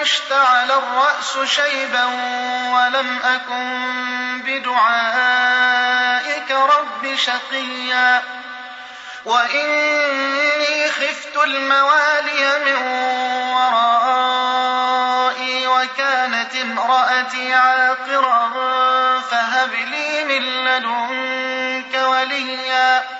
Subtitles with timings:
[0.00, 2.04] واشتعل الرأس شيبا
[2.74, 5.70] ولم أكن بدعائك
[6.50, 8.22] رب شقيا.
[9.24, 12.76] وإني خفت الموالي من
[13.52, 14.46] ورائي
[15.66, 18.50] وكانت امرأتي عاقرا
[19.30, 23.19] فهب لي من لدنك وليا.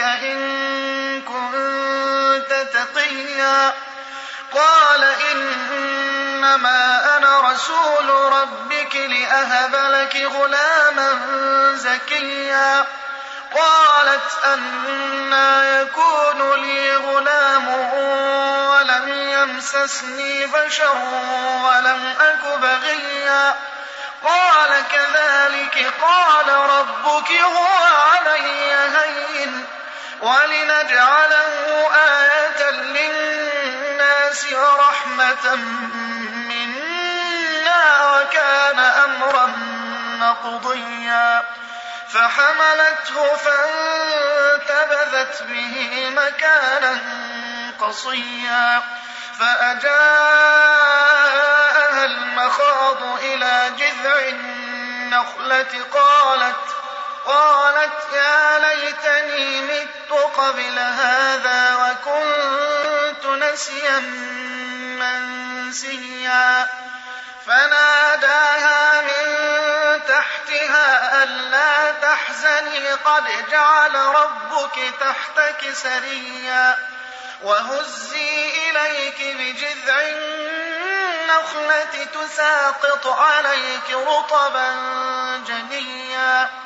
[0.00, 3.72] إن كنت تقيا.
[4.54, 11.20] قال إنما أنا رسول ربك لأهب لك غلاما
[11.74, 12.84] زكيا.
[13.56, 17.68] قالت أنا يكون لي غلام
[18.68, 20.96] ولم يمسسني بشر
[21.64, 23.54] ولم أك بغيا.
[24.24, 27.85] قال كذلك قال ربك هو
[30.20, 35.54] ولنجعله آية للناس ورحمة
[36.34, 39.46] منا وكان أمرا
[40.20, 41.44] مقضيا.
[42.08, 46.98] فحملته فانتبذت به مكانا
[47.80, 48.82] قصيا.
[49.38, 49.96] فأجاءها
[52.04, 56.65] المخاض إلى جذع النخلة قالت
[57.26, 63.98] قالت يا ليتني مت قبل هذا وكنت نسيا
[64.98, 66.68] منسيا.
[67.46, 69.26] فناداها من
[70.08, 76.78] تحتها ألا تحزني قد جعل ربك تحتك سريا.
[77.42, 80.00] وهزي إليك بجذع
[81.26, 84.68] النخلة تساقط عليك رطبا
[85.46, 86.65] جنيا.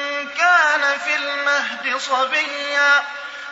[0.41, 3.03] كان في المهد صبيا.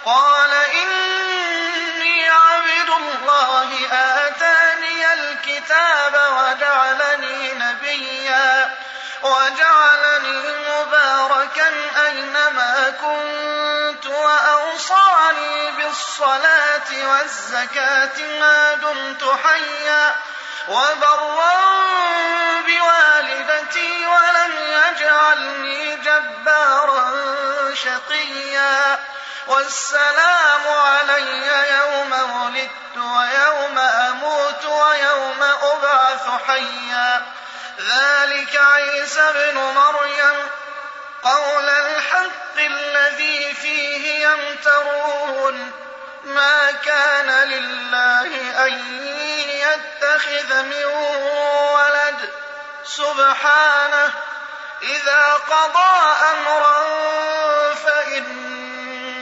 [0.05, 8.77] قال إني عبد الله آتاني الكتاب وجعلني نبيا.
[9.23, 11.73] وجعلني مباركا
[12.05, 20.15] أينما كنت وأوصاني بالصلاة والزكاة ما دمت حيا.
[20.67, 21.69] وبرا
[29.49, 31.47] والسلام علي
[31.77, 37.25] يوم ولدت ويوم أموت ويوم أبعث حيا.
[37.79, 40.49] ذلك عيسى ابن مريم.
[41.23, 45.71] قول الحق الذي فيه يمترون.
[46.23, 49.03] ما كان لله أن
[49.49, 50.85] يتخذ من
[51.73, 52.29] ولد.
[52.85, 54.13] سبحانه.
[54.81, 56.83] إذا قضى أمرا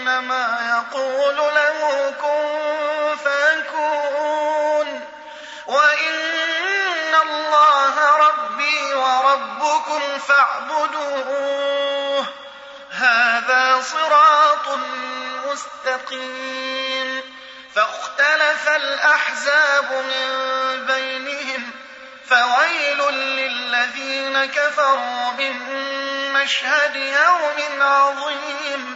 [0.07, 5.01] فإنما يقول له كن فيكون.
[5.67, 12.25] وإن الله ربي وربكم فاعبدوه.
[12.91, 14.79] هذا صراط
[15.45, 17.21] مستقيم.
[17.75, 20.29] فاختلف الأحزاب من
[20.85, 21.71] بينهم.
[22.29, 25.53] فويل للذين كفروا من
[26.33, 28.95] مشهد يوم عظيم.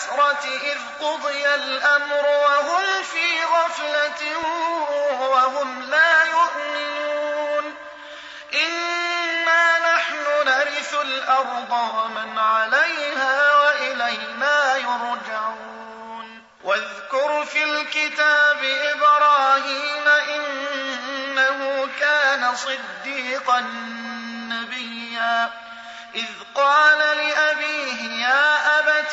[0.11, 4.37] الحسرة إذ قضي الأمر وهم في غفلة
[5.19, 7.75] وهم لا يؤمنون.
[8.53, 16.43] إنا نحن نرث الأرض ومن عليها وإلينا يرجعون.
[16.63, 23.59] واذكر في الكتاب إبراهيم إنه كان صديقا
[24.49, 25.49] نبيا.
[26.15, 27.10] إذ قال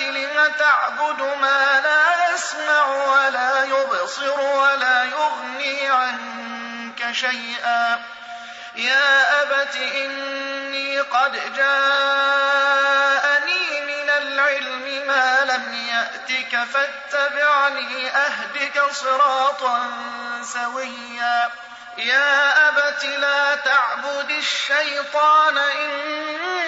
[0.00, 8.02] يا أبت لم تعبد ما لا يسمع ولا يبصر ولا يغني عنك شيئا.
[8.76, 11.81] يا أبت إني قد جاءني
[13.81, 19.90] من العلم ما لم يأتك فاتبعني أهدك صراطا
[20.43, 21.50] سويا.
[21.98, 26.68] يا أبت لا تعبد الشيطان إن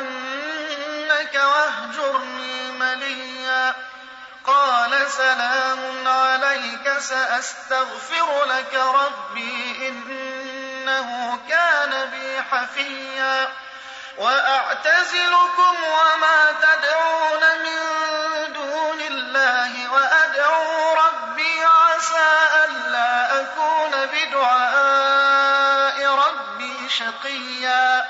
[0.00, 3.74] لأرجمنك واهجرني مليا.
[4.46, 13.48] قال سلام عليك سأستغفر لك ربي إنه كان بي حفيا.
[14.18, 17.78] وأعتزلكم وما تدعون من
[18.52, 28.09] دون الله وأدعو ربي عسى ألا أكون بدعاء ربي شقيا.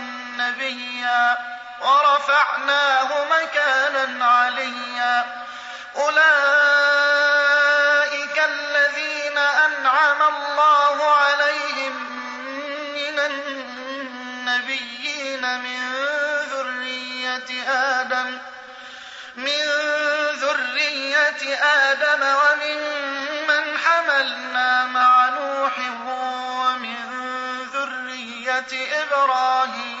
[0.41, 1.37] نبيا
[1.81, 5.15] ورفعناه مكانا عليا.
[5.95, 6.21] أولئك
[8.37, 11.93] الذين أنعم الله عليهم
[12.95, 14.81] من النبيين
[15.59, 15.81] من
[16.51, 18.37] ذرية آدم
[19.35, 19.61] من
[20.43, 26.97] ذرية آدم وممن حملنا مع نوح ومن
[27.73, 28.71] ذرية
[29.03, 30.00] إبراهيم.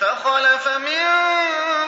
[0.00, 1.04] فخلف من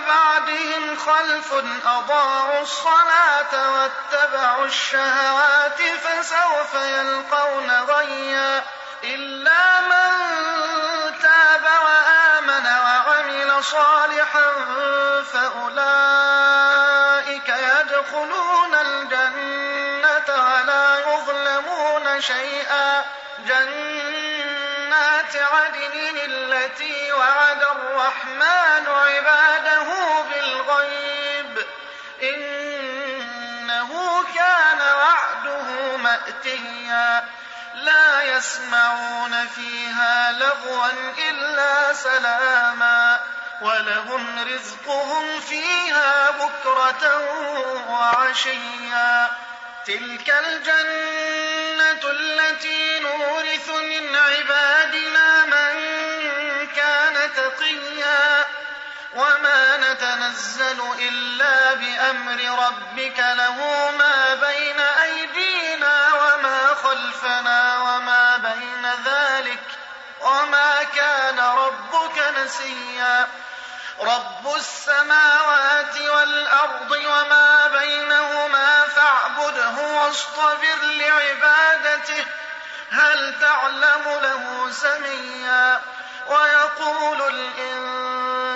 [0.06, 1.54] بعدهم خلف
[1.86, 8.64] أضاعوا الصلاة واتبعوا الشهوات فسوف يلقون غيا
[9.04, 10.10] إلا من
[11.22, 14.52] تاب وآمن وعمل صالحا
[15.32, 16.68] فأولئك
[17.48, 23.04] يدخلون الجنة ولا يظلمون شيئا.
[25.22, 29.86] جنات عدن التي وعد الرحمن عباده
[30.22, 31.66] بالغيب.
[32.22, 33.90] إنه
[34.34, 37.28] كان وعده مأتيا.
[37.74, 40.86] لا يسمعون فيها لغوا
[41.30, 43.20] إلا سلاما.
[43.62, 47.18] ولهم رزقهم فيها بكرة
[47.88, 49.30] وعشيا.
[49.86, 52.91] تلك الجنة التي
[60.32, 63.56] نتنزل إلا بأمر ربك له
[63.98, 69.62] ما بين أيدينا وما خلفنا وما بين ذلك
[70.20, 73.28] وما كان ربك نسيا.
[74.00, 82.24] رب السماوات والأرض وما بينهما فاعبده واصطبر لعبادته.
[82.90, 85.80] هل تعلم له سميا؟
[86.26, 88.21] ويقول الإنسان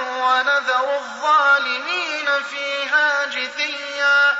[0.00, 4.36] ونذر الظالمين فيها جثيا.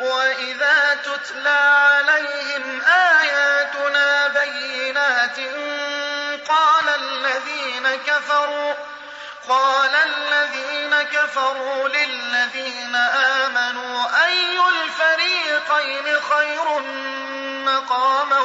[0.00, 5.36] وإذا تتلى عليهم آياتنا بينات
[6.48, 8.74] قال الذين كفروا
[9.48, 16.78] قال الذين كفروا للذين آمنوا أي الفريقين خير
[17.64, 18.40] مقاما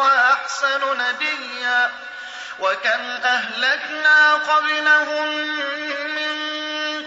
[0.00, 1.90] وأحسن نديا؟
[2.58, 5.50] وكم أهلكنا قبلهم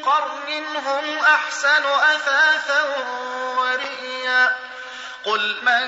[0.05, 2.81] قرن هم أحسن أثاثا
[3.57, 4.55] ورئيا.
[5.25, 5.87] قل من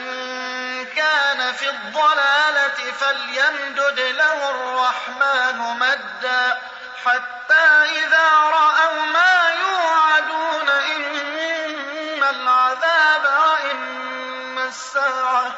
[0.86, 6.62] كان في الضلالة فليمدد له الرحمن مدا.
[7.06, 7.66] حتى
[8.00, 15.52] إذا رأوا ما يوعدون إما العذاب وإما الساعة.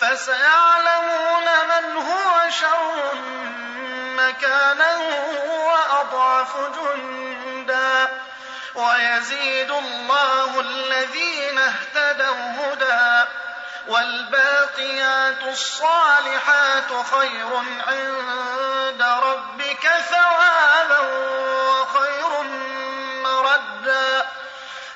[0.00, 3.14] فسيعلمون من هو شر
[4.16, 4.96] مكانا
[5.46, 7.35] وأضعف جندا
[8.74, 13.28] ويزيد الله الذين اهتدوا هدى
[13.88, 17.56] والباقيات الصالحات خير
[17.86, 21.00] عند ربك ثوابا
[21.68, 22.42] وخير
[23.22, 24.26] مردا.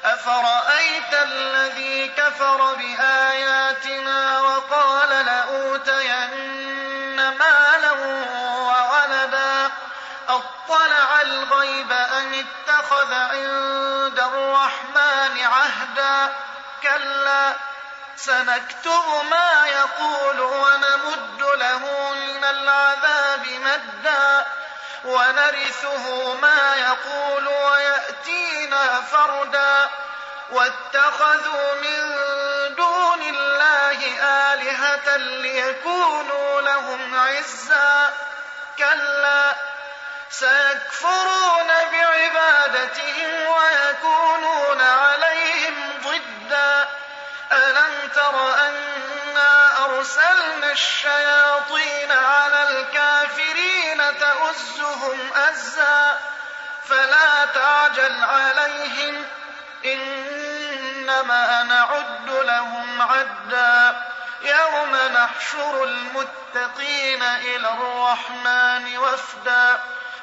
[0.05, 9.71] أفرأيت الذي كفر بآياتنا وقال لأوتين مالا وولدا؟
[10.29, 12.35] أطلع الغيب أم
[12.81, 16.33] اتخذ عند الرحمن عهدا.
[16.83, 17.55] كلا
[18.17, 24.47] سنكتب ما يقول ونمد له من العذاب مدا.
[25.05, 29.89] ونرثه ما يقول ويأتينا فردا.
[30.51, 32.15] واتخذوا من
[32.75, 38.13] دون الله آلهة ليكونوا لهم عزا.
[38.79, 39.70] كلا
[40.31, 46.89] سيكفرون بعبادتهم ويكونون عليهم ضدا.
[47.53, 56.21] ألم تر أنا أرسلنا الشياطين على الكافرين تؤزهم أزا؟
[56.89, 59.27] فلا تعجل عليهم
[59.85, 64.03] إنما نعد لهم عدا.
[64.43, 69.81] يوم نحشر المتقين إلى الرحمن وفدا.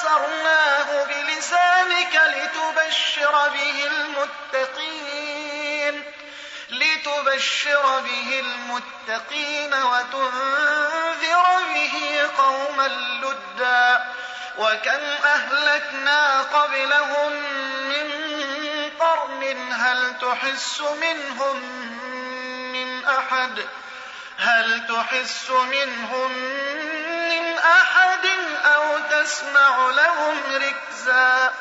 [0.00, 3.86] يسرناه بلسانك لتبشر به
[4.52, 6.04] المتقين
[6.70, 12.88] لتبشر به المتقين وتنذر به قوما
[13.22, 14.04] لدا.
[14.58, 17.32] وكم أهلكنا قبلهم
[17.88, 18.10] من
[19.00, 21.56] قرن هل تحس منهم
[22.72, 23.68] من أحد؟
[24.38, 26.32] هل تحس منهم
[27.28, 27.99] من أحد؟
[29.30, 31.52] تسمع لهم ركزا.